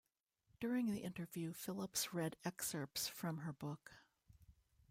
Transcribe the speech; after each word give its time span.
During 0.59 0.89
the 0.89 1.01
interview, 1.03 1.53
Phillips 1.53 2.11
read 2.11 2.35
excerpts 2.43 3.07
from 3.07 3.41
her 3.41 3.53
book. 3.53 3.91